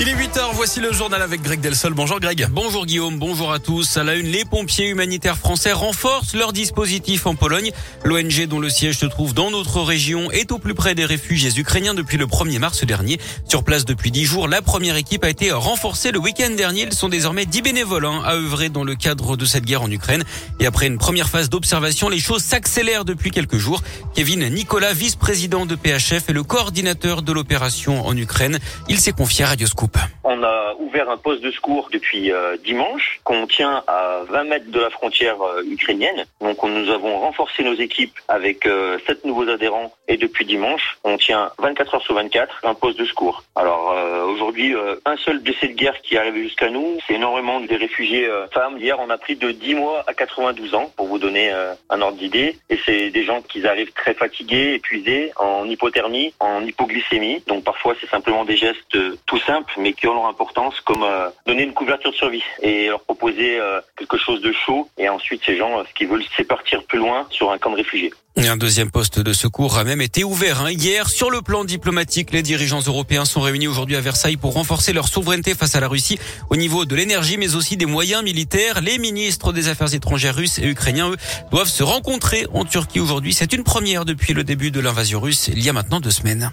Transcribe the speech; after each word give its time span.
Il 0.00 0.08
est 0.08 0.14
8h, 0.14 0.50
voici 0.52 0.78
le 0.78 0.92
journal 0.92 1.20
avec 1.20 1.42
Greg 1.42 1.58
Delsol. 1.58 1.92
Bonjour 1.92 2.20
Greg. 2.20 2.46
Bonjour 2.52 2.86
Guillaume, 2.86 3.18
bonjour 3.18 3.50
à 3.52 3.58
tous. 3.58 3.96
À 3.96 4.04
la 4.04 4.14
une, 4.14 4.28
les 4.28 4.44
pompiers 4.44 4.86
humanitaires 4.86 5.36
français 5.36 5.72
renforcent 5.72 6.36
leur 6.36 6.52
dispositif 6.52 7.26
en 7.26 7.34
Pologne. 7.34 7.72
L'ONG 8.04 8.46
dont 8.46 8.60
le 8.60 8.70
siège 8.70 8.98
se 8.98 9.06
trouve 9.06 9.34
dans 9.34 9.50
notre 9.50 9.80
région 9.80 10.30
est 10.30 10.52
au 10.52 10.58
plus 10.58 10.74
près 10.74 10.94
des 10.94 11.04
réfugiés 11.04 11.50
ukrainiens 11.58 11.94
depuis 11.94 12.16
le 12.16 12.26
1er 12.26 12.60
mars 12.60 12.84
dernier. 12.84 13.18
Sur 13.48 13.64
place 13.64 13.84
depuis 13.84 14.12
10 14.12 14.24
jours, 14.24 14.46
la 14.46 14.62
première 14.62 14.94
équipe 14.94 15.24
a 15.24 15.30
été 15.30 15.50
renforcée 15.50 16.12
le 16.12 16.20
week-end 16.20 16.50
dernier. 16.50 16.82
Ils 16.82 16.92
sont 16.92 17.08
désormais 17.08 17.44
10 17.44 17.62
bénévoles 17.62 18.06
hein, 18.06 18.22
à 18.24 18.36
œuvrer 18.36 18.68
dans 18.68 18.84
le 18.84 18.94
cadre 18.94 19.36
de 19.36 19.46
cette 19.46 19.64
guerre 19.64 19.82
en 19.82 19.90
Ukraine. 19.90 20.22
Et 20.60 20.66
après 20.66 20.86
une 20.86 20.98
première 20.98 21.28
phase 21.28 21.48
d'observation, 21.48 22.08
les 22.08 22.20
choses 22.20 22.44
s'accélèrent 22.44 23.04
depuis 23.04 23.32
quelques 23.32 23.58
jours. 23.58 23.82
Kevin 24.14 24.48
Nicolas, 24.48 24.92
vice-président 24.92 25.66
de 25.66 25.74
PHF 25.74 26.28
et 26.28 26.32
le 26.32 26.44
coordinateur 26.44 27.22
de 27.22 27.32
l'opération 27.32 28.06
en 28.06 28.16
Ukraine, 28.16 28.60
il 28.88 29.00
s'est 29.00 29.10
confié 29.10 29.44
à 29.44 29.48
coupe. 29.88 30.17
On 30.30 30.42
a 30.42 30.74
ouvert 30.78 31.08
un 31.08 31.16
poste 31.16 31.40
de 31.40 31.50
secours 31.50 31.88
depuis 31.90 32.30
euh, 32.30 32.58
dimanche 32.62 33.18
qu'on 33.24 33.46
tient 33.46 33.82
à 33.86 34.20
20 34.28 34.44
mètres 34.44 34.70
de 34.70 34.78
la 34.78 34.90
frontière 34.90 35.40
euh, 35.40 35.62
ukrainienne. 35.64 36.26
Donc 36.42 36.62
nous 36.64 36.90
avons 36.90 37.18
renforcé 37.18 37.64
nos 37.64 37.72
équipes 37.72 38.12
avec 38.28 38.66
euh, 38.66 38.98
sept 39.06 39.24
nouveaux 39.24 39.48
adhérents 39.48 39.90
et 40.06 40.18
depuis 40.18 40.44
dimanche, 40.44 40.98
on 41.02 41.16
tient 41.16 41.50
24 41.56 41.94
heures 41.94 42.02
sur 42.02 42.14
24 42.14 42.60
un 42.64 42.74
poste 42.74 42.98
de 42.98 43.06
secours. 43.06 43.42
Alors 43.56 43.94
aujourd'hui, 44.28 44.74
un 45.04 45.16
seul 45.18 45.38
blessé 45.40 45.68
de 45.68 45.74
guerre 45.74 46.00
qui 46.02 46.16
est 46.16 46.42
jusqu'à 46.42 46.70
nous, 46.70 46.98
c'est 47.06 47.14
énormément 47.14 47.60
des 47.60 47.76
réfugiés 47.76 48.28
femmes. 48.52 48.78
Hier, 48.78 48.96
on 48.98 49.10
a 49.10 49.18
pris 49.18 49.36
de 49.36 49.50
10 49.50 49.74
mois 49.74 50.04
à 50.06 50.14
92 50.14 50.74
ans 50.74 50.90
pour 50.96 51.08
vous 51.08 51.18
donner 51.18 51.52
un 51.90 52.00
ordre 52.00 52.16
d'idée. 52.16 52.56
Et 52.70 52.78
c'est 52.86 53.10
des 53.10 53.24
gens 53.24 53.42
qui 53.42 53.66
arrivent 53.66 53.92
très 53.92 54.14
fatigués, 54.14 54.74
épuisés, 54.74 55.32
en 55.36 55.68
hypothermie, 55.68 56.32
en 56.40 56.64
hypoglycémie. 56.64 57.42
Donc 57.46 57.64
parfois, 57.64 57.94
c'est 58.00 58.08
simplement 58.08 58.46
des 58.46 58.56
gestes 58.56 58.98
tout 59.26 59.38
simples 59.40 59.74
mais 59.76 59.92
qui 59.92 60.06
ont 60.06 60.17
importance, 60.26 60.80
comme 60.80 61.02
euh, 61.02 61.28
donner 61.46 61.62
une 61.62 61.74
couverture 61.74 62.10
de 62.10 62.16
survie 62.16 62.42
et 62.62 62.86
leur 62.88 63.00
proposer 63.00 63.60
euh, 63.60 63.80
quelque 63.96 64.18
chose 64.18 64.40
de 64.40 64.52
chaud. 64.52 64.88
Et 64.98 65.08
ensuite, 65.08 65.42
ces 65.44 65.56
gens, 65.56 65.84
ce 65.84 65.94
qu'ils 65.94 66.08
veulent, 66.08 66.24
c'est 66.36 66.44
partir 66.44 66.82
plus 66.84 66.98
loin 66.98 67.26
sur 67.30 67.50
un 67.52 67.58
camp 67.58 67.70
de 67.70 67.76
réfugiés. 67.76 68.12
Un 68.46 68.56
deuxième 68.56 68.90
poste 68.90 69.18
de 69.18 69.32
secours 69.32 69.78
a 69.78 69.84
même 69.84 70.00
été 70.00 70.22
ouvert 70.22 70.62
hein. 70.62 70.70
hier. 70.70 71.08
Sur 71.08 71.28
le 71.30 71.42
plan 71.42 71.64
diplomatique, 71.64 72.30
les 72.32 72.42
dirigeants 72.42 72.80
européens 72.80 73.24
sont 73.24 73.40
réunis 73.40 73.66
aujourd'hui 73.66 73.96
à 73.96 74.00
Versailles 74.00 74.36
pour 74.36 74.54
renforcer 74.54 74.92
leur 74.92 75.08
souveraineté 75.08 75.54
face 75.54 75.74
à 75.74 75.80
la 75.80 75.88
Russie 75.88 76.18
au 76.48 76.56
niveau 76.56 76.84
de 76.84 76.94
l'énergie, 76.94 77.36
mais 77.36 77.56
aussi 77.56 77.76
des 77.76 77.86
moyens 77.86 78.22
militaires. 78.22 78.80
Les 78.80 78.98
ministres 78.98 79.52
des 79.52 79.68
Affaires 79.68 79.92
étrangères 79.92 80.36
russes 80.36 80.60
et 80.60 80.66
ukrainiens, 80.66 81.10
eux, 81.10 81.16
doivent 81.50 81.68
se 81.68 81.82
rencontrer 81.82 82.46
en 82.54 82.64
Turquie 82.64 83.00
aujourd'hui. 83.00 83.34
C'est 83.34 83.52
une 83.52 83.64
première 83.64 84.04
depuis 84.04 84.34
le 84.34 84.44
début 84.44 84.70
de 84.70 84.80
l'invasion 84.80 85.20
russe, 85.20 85.48
il 85.48 85.62
y 85.62 85.68
a 85.68 85.72
maintenant 85.72 86.00
deux 86.00 86.10
semaines. 86.10 86.52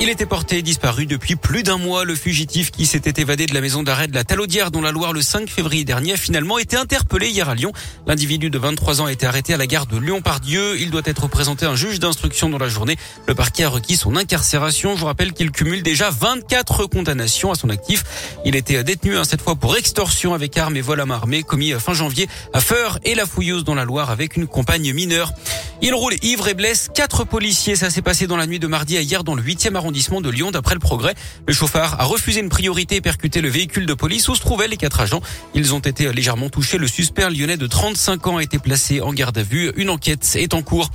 Il 0.00 0.08
était 0.10 0.26
porté 0.26 0.62
disparu 0.62 1.06
depuis 1.06 1.34
plus 1.34 1.64
d'un 1.64 1.76
mois. 1.76 2.04
Le 2.04 2.14
fugitif 2.14 2.70
qui 2.70 2.86
s'était 2.86 3.20
évadé 3.20 3.46
de 3.46 3.54
la 3.54 3.60
maison 3.60 3.82
d'arrêt 3.82 4.06
de 4.06 4.14
la 4.14 4.22
Talaudière 4.22 4.70
dans 4.70 4.80
la 4.80 4.92
Loire 4.92 5.12
le 5.12 5.20
5 5.20 5.50
février 5.50 5.84
dernier 5.84 6.12
a 6.12 6.16
finalement 6.16 6.56
été 6.56 6.76
interpellé 6.76 7.28
hier 7.30 7.48
à 7.48 7.56
Lyon. 7.56 7.72
L'individu 8.06 8.48
de 8.48 8.58
23 8.58 9.00
ans 9.00 9.06
a 9.06 9.12
été 9.12 9.26
arrêté 9.26 9.54
à 9.54 9.56
la 9.56 9.66
gare 9.66 9.86
de 9.86 9.98
Lyon-Pardieu. 9.98 10.78
Il 10.80 10.92
doit 10.92 11.02
être 11.04 11.26
présenté 11.26 11.66
à 11.66 11.70
un 11.70 11.74
juge 11.74 11.98
d'instruction 11.98 12.48
dans 12.48 12.58
la 12.58 12.68
journée. 12.68 12.96
Le 13.26 13.34
parquet 13.34 13.64
a 13.64 13.70
requis 13.70 13.96
son 13.96 14.14
incarcération. 14.14 14.94
Je 14.94 15.00
vous 15.00 15.06
rappelle 15.06 15.32
qu'il 15.32 15.50
cumule 15.50 15.82
déjà 15.82 16.10
24 16.10 16.86
condamnations 16.86 17.50
à 17.50 17.56
son 17.56 17.68
actif. 17.68 18.04
Il 18.44 18.54
était 18.54 18.84
détenu 18.84 19.16
hein, 19.16 19.24
cette 19.24 19.42
fois 19.42 19.56
pour 19.56 19.76
extorsion 19.76 20.32
avec 20.32 20.56
armes 20.56 20.76
et 20.76 20.80
vol 20.80 21.00
à 21.00 21.06
main 21.06 21.20
commis 21.42 21.72
fin 21.72 21.92
janvier 21.92 22.28
à 22.52 22.60
Feur 22.60 23.00
et 23.04 23.16
la 23.16 23.26
Fouilleuse 23.26 23.64
dans 23.64 23.74
la 23.74 23.84
Loire 23.84 24.10
avec 24.10 24.36
une 24.36 24.46
compagne 24.46 24.92
mineure. 24.92 25.32
Il 25.80 25.94
roule 25.94 26.16
ivre 26.22 26.48
et 26.48 26.54
blesse 26.54 26.90
quatre 26.92 27.22
policiers. 27.22 27.76
Ça 27.76 27.88
s'est 27.88 28.02
passé 28.02 28.26
dans 28.26 28.36
la 28.36 28.48
nuit 28.48 28.58
de 28.58 28.66
mardi 28.66 28.96
à 28.96 29.00
hier 29.00 29.22
dans 29.22 29.36
le 29.36 29.42
8e 29.42 29.76
arrondissement 29.76 30.20
de 30.20 30.28
Lyon. 30.28 30.50
D'après 30.50 30.74
le 30.74 30.80
progrès, 30.80 31.14
le 31.46 31.54
chauffard 31.54 32.00
a 32.00 32.04
refusé 32.04 32.40
une 32.40 32.48
priorité 32.48 32.96
et 32.96 33.00
percuté 33.00 33.40
le 33.40 33.48
véhicule 33.48 33.86
de 33.86 33.94
police 33.94 34.28
où 34.28 34.34
se 34.34 34.40
trouvaient 34.40 34.66
les 34.66 34.76
quatre 34.76 35.00
agents. 35.00 35.20
Ils 35.54 35.74
ont 35.74 35.78
été 35.78 36.12
légèrement 36.12 36.50
touchés. 36.50 36.78
Le 36.78 36.88
suspect 36.88 37.30
lyonnais 37.30 37.56
de 37.56 37.66
35 37.68 38.26
ans 38.26 38.36
a 38.38 38.42
été 38.42 38.58
placé 38.58 39.00
en 39.00 39.12
garde 39.12 39.38
à 39.38 39.44
vue. 39.44 39.70
Une 39.76 39.88
enquête 39.90 40.32
est 40.34 40.52
en 40.52 40.62
cours. 40.62 40.90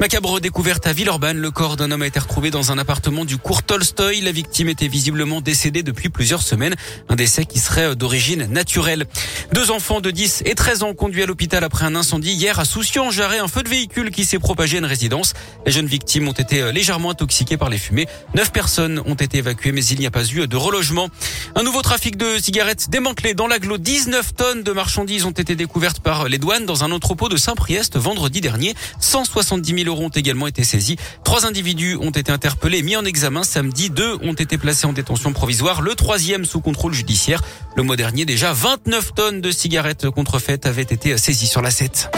Macabre 0.00 0.38
découverte 0.38 0.86
à 0.86 0.92
Villeurbanne. 0.92 1.38
Le 1.38 1.50
corps 1.50 1.76
d'un 1.76 1.90
homme 1.90 2.02
a 2.02 2.06
été 2.06 2.20
retrouvé 2.20 2.50
dans 2.50 2.70
un 2.70 2.76
appartement 2.76 3.24
du 3.24 3.38
cours 3.38 3.62
Tolstoy. 3.62 4.20
La 4.20 4.32
victime 4.32 4.68
était 4.68 4.88
visiblement 4.88 5.40
décédée 5.40 5.82
depuis 5.82 6.10
plusieurs 6.10 6.42
semaines. 6.42 6.74
Un 7.08 7.16
décès 7.16 7.46
qui 7.46 7.58
serait 7.58 7.96
d'origine 7.96 8.44
naturelle. 8.52 9.06
Deux 9.54 9.70
enfants 9.70 10.02
de 10.02 10.10
10 10.10 10.42
et 10.44 10.54
13 10.54 10.82
ans 10.82 10.92
conduits 10.92 11.22
à 11.22 11.26
l'hôpital 11.26 11.64
après 11.64 11.86
un 11.86 11.96
incendie 11.96 12.32
hier 12.32 12.60
à 12.60 12.66
Soucieux-en-Jarret. 12.66 13.38
Un 13.38 13.48
feu 13.48 13.62
de 13.62 13.70
véhicule 13.70 14.10
qui 14.10 14.25
s'est 14.26 14.38
propagé 14.38 14.76
à 14.76 14.80
une 14.80 14.86
résidence. 14.86 15.34
Les 15.64 15.72
jeunes 15.72 15.86
victimes 15.86 16.28
ont 16.28 16.32
été 16.32 16.60
euh, 16.60 16.72
légèrement 16.72 17.10
intoxiquées 17.10 17.56
par 17.56 17.70
les 17.70 17.78
fumées. 17.78 18.06
Neuf 18.34 18.52
personnes 18.52 19.02
ont 19.06 19.14
été 19.14 19.38
évacuées, 19.38 19.72
mais 19.72 19.84
il 19.84 19.98
n'y 19.98 20.06
a 20.06 20.10
pas 20.10 20.24
eu 20.24 20.46
de 20.46 20.56
relogement. 20.56 21.08
Un 21.54 21.62
nouveau 21.62 21.82
trafic 21.82 22.16
de 22.16 22.38
cigarettes 22.38 22.90
démantelé 22.90 23.34
dans 23.34 23.46
l'agglo. 23.46 23.78
19 23.78 24.34
tonnes 24.34 24.62
de 24.62 24.72
marchandises 24.72 25.24
ont 25.24 25.30
été 25.30 25.56
découvertes 25.56 26.00
par 26.00 26.28
les 26.28 26.38
douanes 26.38 26.66
dans 26.66 26.84
un 26.84 26.92
entrepôt 26.92 27.28
de 27.28 27.36
Saint-Priest 27.36 27.96
vendredi 27.96 28.40
dernier. 28.40 28.74
170 29.00 29.84
000 29.84 29.88
euros 29.88 30.06
ont 30.06 30.08
également 30.08 30.46
été 30.46 30.64
saisis. 30.64 30.96
Trois 31.24 31.46
individus 31.46 31.96
ont 31.96 32.10
été 32.10 32.32
interpellés, 32.32 32.82
mis 32.82 32.96
en 32.96 33.04
examen 33.04 33.42
samedi. 33.42 33.90
Deux 33.90 34.16
ont 34.22 34.34
été 34.34 34.58
placés 34.58 34.86
en 34.86 34.92
détention 34.92 35.32
provisoire. 35.32 35.82
Le 35.82 35.94
troisième 35.94 36.44
sous 36.44 36.60
contrôle 36.60 36.92
judiciaire. 36.92 37.42
Le 37.76 37.82
mois 37.82 37.96
dernier, 37.96 38.24
déjà 38.24 38.52
29 38.52 39.14
tonnes 39.14 39.40
de 39.40 39.50
cigarettes 39.50 40.08
contrefaites 40.10 40.66
avaient 40.66 40.82
été 40.82 41.16
saisies 41.18 41.46
sur 41.46 41.62
la 41.62 41.70
7. 41.70 42.10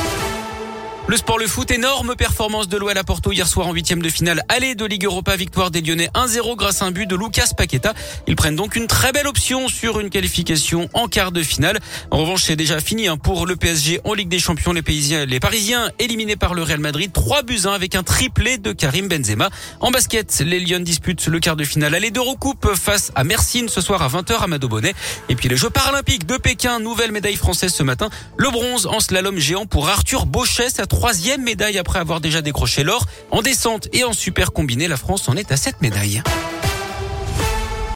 Le 1.10 1.16
sport, 1.16 1.38
le 1.38 1.46
foot, 1.46 1.70
énorme 1.70 2.16
performance 2.16 2.68
de 2.68 2.76
l'OL 2.76 2.98
à 2.98 3.02
Porto 3.02 3.32
hier 3.32 3.48
soir 3.48 3.66
en 3.66 3.72
huitième 3.72 4.02
de 4.02 4.10
finale. 4.10 4.42
Allée 4.50 4.74
de 4.74 4.84
Ligue 4.84 5.06
Europa, 5.06 5.36
victoire 5.36 5.70
des 5.70 5.80
Lyonnais 5.80 6.10
1-0 6.12 6.54
grâce 6.54 6.82
à 6.82 6.84
un 6.84 6.90
but 6.90 7.06
de 7.06 7.16
Lucas 7.16 7.52
Paqueta. 7.56 7.94
Ils 8.26 8.36
prennent 8.36 8.56
donc 8.56 8.76
une 8.76 8.86
très 8.86 9.10
belle 9.10 9.26
option 9.26 9.68
sur 9.68 10.00
une 10.00 10.10
qualification 10.10 10.90
en 10.92 11.08
quart 11.08 11.32
de 11.32 11.42
finale. 11.42 11.78
En 12.10 12.18
revanche, 12.18 12.42
c'est 12.42 12.56
déjà 12.56 12.78
fini 12.80 13.08
hein, 13.08 13.16
pour 13.16 13.46
le 13.46 13.56
PSG 13.56 14.02
en 14.04 14.12
Ligue 14.12 14.28
des 14.28 14.38
Champions. 14.38 14.74
Les, 14.74 14.82
Parisiens, 14.82 15.24
les 15.24 15.40
Parisiens 15.40 15.90
éliminés 15.98 16.36
par 16.36 16.52
le 16.52 16.62
Real 16.62 16.78
Madrid 16.78 17.10
3 17.10 17.42
buts 17.42 17.60
1 17.64 17.72
avec 17.72 17.94
un 17.94 18.02
triplé 18.02 18.58
de 18.58 18.72
Karim 18.72 19.08
Benzema. 19.08 19.48
En 19.80 19.90
basket, 19.90 20.42
les 20.44 20.60
Lyons 20.60 20.80
disputent 20.80 21.26
le 21.28 21.40
quart 21.40 21.56
de 21.56 21.64
finale 21.64 21.94
allée 21.94 22.10
d'Eurocoupe 22.10 22.74
face 22.74 23.12
à 23.14 23.24
Mersin 23.24 23.64
ce 23.68 23.80
soir 23.80 24.02
à 24.02 24.08
20h 24.08 24.40
à 24.40 24.46
Madobonnet. 24.46 24.92
Et 25.30 25.36
puis 25.36 25.48
les 25.48 25.56
Jeux 25.56 25.70
paralympiques 25.70 26.26
de 26.26 26.36
Pékin, 26.36 26.80
nouvelle 26.80 27.12
médaille 27.12 27.36
française 27.36 27.72
ce 27.72 27.82
matin. 27.82 28.10
Le 28.36 28.50
bronze 28.50 28.86
en 28.86 29.00
slalom 29.00 29.38
géant 29.38 29.64
pour 29.64 29.88
Arthur 29.88 30.26
Bauchet, 30.26 30.78
à 30.80 30.86
troisième 30.98 31.44
médaille 31.44 31.78
après 31.78 32.00
avoir 32.00 32.20
déjà 32.20 32.42
décroché 32.42 32.82
l'or. 32.82 33.06
En 33.30 33.40
descente 33.40 33.86
et 33.92 34.02
en 34.02 34.12
super 34.12 34.52
combiné, 34.52 34.88
la 34.88 34.96
France 34.96 35.28
en 35.28 35.36
est 35.36 35.52
à 35.52 35.56
cette 35.56 35.80
médailles. 35.80 36.24